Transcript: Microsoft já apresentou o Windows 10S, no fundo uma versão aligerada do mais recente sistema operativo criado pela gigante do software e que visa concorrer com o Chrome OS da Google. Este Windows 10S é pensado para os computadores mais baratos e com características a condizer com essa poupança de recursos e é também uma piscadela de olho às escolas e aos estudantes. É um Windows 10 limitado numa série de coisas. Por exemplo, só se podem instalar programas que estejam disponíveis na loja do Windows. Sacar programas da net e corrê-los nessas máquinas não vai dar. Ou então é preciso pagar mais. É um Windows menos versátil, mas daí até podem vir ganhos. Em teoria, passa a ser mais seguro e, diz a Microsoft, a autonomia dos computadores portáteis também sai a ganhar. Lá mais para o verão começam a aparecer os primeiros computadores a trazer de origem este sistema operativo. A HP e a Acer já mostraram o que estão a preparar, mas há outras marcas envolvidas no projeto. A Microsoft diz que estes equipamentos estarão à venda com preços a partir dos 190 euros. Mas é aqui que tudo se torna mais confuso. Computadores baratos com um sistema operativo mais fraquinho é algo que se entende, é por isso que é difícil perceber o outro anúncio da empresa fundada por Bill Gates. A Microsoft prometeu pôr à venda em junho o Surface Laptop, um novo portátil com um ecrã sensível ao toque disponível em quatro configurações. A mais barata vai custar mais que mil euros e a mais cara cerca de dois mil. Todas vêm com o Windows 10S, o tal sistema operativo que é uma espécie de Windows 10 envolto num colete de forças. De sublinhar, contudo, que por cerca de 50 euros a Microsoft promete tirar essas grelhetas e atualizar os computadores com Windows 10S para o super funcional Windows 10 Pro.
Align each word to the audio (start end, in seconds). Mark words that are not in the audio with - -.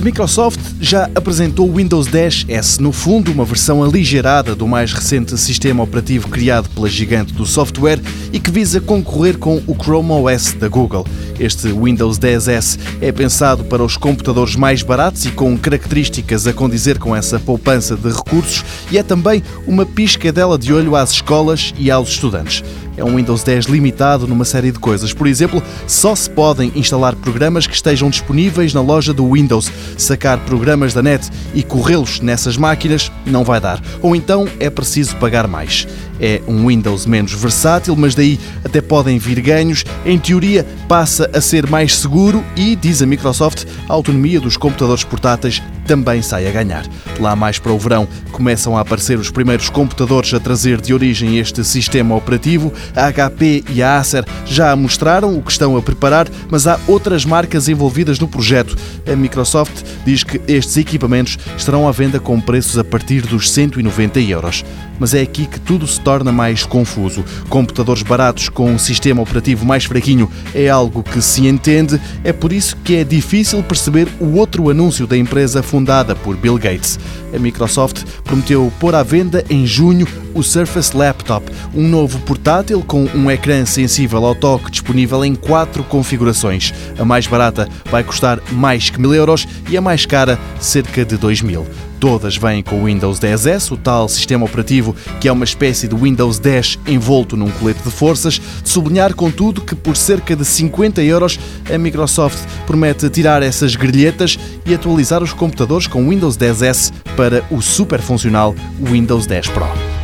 Microsoft 0.00 0.60
já 0.78 1.10
apresentou 1.14 1.70
o 1.70 1.76
Windows 1.76 2.06
10S, 2.08 2.78
no 2.80 2.92
fundo 2.92 3.32
uma 3.32 3.46
versão 3.46 3.82
aligerada 3.82 4.54
do 4.54 4.68
mais 4.68 4.92
recente 4.92 5.36
sistema 5.38 5.82
operativo 5.82 6.28
criado 6.28 6.68
pela 6.68 6.88
gigante 6.88 7.32
do 7.32 7.46
software 7.46 7.98
e 8.30 8.38
que 8.38 8.50
visa 8.50 8.78
concorrer 8.78 9.38
com 9.38 9.62
o 9.66 9.74
Chrome 9.74 10.12
OS 10.12 10.52
da 10.52 10.68
Google. 10.68 11.06
Este 11.40 11.68
Windows 11.68 12.18
10S 12.18 12.78
é 13.00 13.10
pensado 13.10 13.64
para 13.64 13.82
os 13.82 13.96
computadores 13.96 14.54
mais 14.54 14.82
baratos 14.82 15.24
e 15.24 15.30
com 15.30 15.56
características 15.56 16.46
a 16.46 16.52
condizer 16.52 16.98
com 16.98 17.16
essa 17.16 17.38
poupança 17.38 17.96
de 17.96 18.08
recursos 18.08 18.64
e 18.90 18.98
é 18.98 19.02
também 19.02 19.42
uma 19.66 19.86
piscadela 19.86 20.58
de 20.58 20.72
olho 20.72 20.94
às 20.94 21.10
escolas 21.12 21.72
e 21.78 21.90
aos 21.90 22.10
estudantes. 22.10 22.62
É 22.96 23.04
um 23.04 23.16
Windows 23.16 23.42
10 23.42 23.66
limitado 23.66 24.26
numa 24.26 24.44
série 24.44 24.72
de 24.72 24.78
coisas. 24.78 25.12
Por 25.12 25.26
exemplo, 25.26 25.62
só 25.86 26.14
se 26.14 26.30
podem 26.30 26.72
instalar 26.74 27.14
programas 27.14 27.66
que 27.66 27.74
estejam 27.74 28.08
disponíveis 28.08 28.72
na 28.72 28.80
loja 28.80 29.12
do 29.12 29.30
Windows. 29.32 29.70
Sacar 29.96 30.38
programas 30.40 30.92
da 30.92 31.02
net 31.02 31.28
e 31.54 31.62
corrê-los 31.62 32.20
nessas 32.20 32.56
máquinas 32.56 33.10
não 33.24 33.44
vai 33.44 33.60
dar. 33.60 33.80
Ou 34.02 34.14
então 34.14 34.48
é 34.58 34.70
preciso 34.70 35.16
pagar 35.16 35.46
mais. 35.46 35.86
É 36.20 36.40
um 36.46 36.68
Windows 36.68 37.06
menos 37.06 37.32
versátil, 37.32 37.94
mas 37.94 38.14
daí 38.14 38.40
até 38.64 38.80
podem 38.80 39.18
vir 39.18 39.40
ganhos. 39.40 39.84
Em 40.04 40.18
teoria, 40.18 40.66
passa 40.88 41.30
a 41.32 41.40
ser 41.40 41.68
mais 41.68 41.96
seguro 41.96 42.42
e, 42.56 42.74
diz 42.74 43.02
a 43.02 43.06
Microsoft, 43.06 43.64
a 43.88 43.92
autonomia 43.92 44.40
dos 44.40 44.56
computadores 44.56 45.04
portáteis 45.04 45.62
também 45.86 46.20
sai 46.20 46.48
a 46.48 46.50
ganhar. 46.50 46.84
Lá 47.20 47.36
mais 47.36 47.58
para 47.58 47.72
o 47.72 47.78
verão 47.78 48.08
começam 48.32 48.76
a 48.76 48.80
aparecer 48.80 49.18
os 49.18 49.30
primeiros 49.30 49.68
computadores 49.68 50.34
a 50.34 50.40
trazer 50.40 50.80
de 50.80 50.92
origem 50.92 51.38
este 51.38 51.64
sistema 51.64 52.14
operativo. 52.16 52.72
A 52.94 53.10
HP 53.12 53.64
e 53.70 53.82
a 53.82 53.98
Acer 53.98 54.24
já 54.44 54.74
mostraram 54.74 55.36
o 55.36 55.42
que 55.42 55.52
estão 55.52 55.76
a 55.76 55.82
preparar, 55.82 56.28
mas 56.50 56.66
há 56.66 56.78
outras 56.86 57.24
marcas 57.24 57.68
envolvidas 57.68 58.18
no 58.18 58.26
projeto. 58.26 58.76
A 59.10 59.14
Microsoft 59.14 59.75
diz 60.04 60.22
que 60.22 60.40
estes 60.46 60.76
equipamentos 60.76 61.38
estarão 61.56 61.88
à 61.88 61.92
venda 61.92 62.18
com 62.20 62.40
preços 62.40 62.78
a 62.78 62.84
partir 62.84 63.22
dos 63.22 63.50
190 63.50 64.20
euros. 64.20 64.64
Mas 64.98 65.14
é 65.14 65.20
aqui 65.20 65.46
que 65.46 65.60
tudo 65.60 65.86
se 65.86 66.00
torna 66.00 66.32
mais 66.32 66.64
confuso. 66.64 67.24
Computadores 67.48 68.02
baratos 68.02 68.48
com 68.48 68.70
um 68.70 68.78
sistema 68.78 69.20
operativo 69.20 69.64
mais 69.66 69.84
fraquinho 69.84 70.30
é 70.54 70.68
algo 70.68 71.02
que 71.02 71.20
se 71.20 71.46
entende, 71.46 72.00
é 72.24 72.32
por 72.32 72.52
isso 72.52 72.76
que 72.76 72.96
é 72.96 73.04
difícil 73.04 73.62
perceber 73.62 74.08
o 74.20 74.36
outro 74.36 74.70
anúncio 74.70 75.06
da 75.06 75.16
empresa 75.16 75.62
fundada 75.62 76.14
por 76.14 76.36
Bill 76.36 76.56
Gates. 76.56 76.98
A 77.34 77.38
Microsoft 77.38 78.04
prometeu 78.26 78.70
pôr 78.78 78.94
à 78.94 79.02
venda 79.02 79.44
em 79.48 79.64
junho 79.64 80.06
o 80.34 80.42
Surface 80.42 80.94
Laptop, 80.94 81.50
um 81.74 81.88
novo 81.88 82.18
portátil 82.20 82.82
com 82.82 83.04
um 83.14 83.30
ecrã 83.30 83.64
sensível 83.64 84.26
ao 84.26 84.34
toque 84.34 84.70
disponível 84.70 85.24
em 85.24 85.34
quatro 85.34 85.82
configurações. 85.84 86.74
A 86.98 87.04
mais 87.04 87.26
barata 87.26 87.66
vai 87.90 88.04
custar 88.04 88.38
mais 88.52 88.90
que 88.90 89.00
mil 89.00 89.14
euros 89.14 89.46
e 89.70 89.76
a 89.76 89.80
mais 89.80 90.04
cara 90.04 90.38
cerca 90.60 91.04
de 91.04 91.16
dois 91.16 91.40
mil. 91.40 91.66
Todas 91.98 92.36
vêm 92.36 92.62
com 92.62 92.82
o 92.82 92.84
Windows 92.84 93.18
10S, 93.18 93.72
o 93.72 93.76
tal 93.76 94.06
sistema 94.08 94.44
operativo 94.44 94.94
que 95.18 95.28
é 95.28 95.32
uma 95.32 95.44
espécie 95.44 95.88
de 95.88 95.94
Windows 95.94 96.38
10 96.38 96.80
envolto 96.86 97.36
num 97.36 97.50
colete 97.50 97.82
de 97.82 97.90
forças. 97.90 98.34
De 98.62 98.68
sublinhar, 98.68 99.14
contudo, 99.14 99.62
que 99.62 99.74
por 99.74 99.96
cerca 99.96 100.36
de 100.36 100.44
50 100.44 101.02
euros 101.02 101.38
a 101.72 101.78
Microsoft 101.78 102.38
promete 102.66 103.08
tirar 103.08 103.42
essas 103.42 103.76
grelhetas 103.76 104.38
e 104.66 104.74
atualizar 104.74 105.22
os 105.22 105.32
computadores 105.32 105.86
com 105.86 106.08
Windows 106.08 106.36
10S 106.36 106.92
para 107.16 107.44
o 107.50 107.62
super 107.62 108.00
funcional 108.00 108.54
Windows 108.80 109.26
10 109.26 109.48
Pro. 109.48 109.95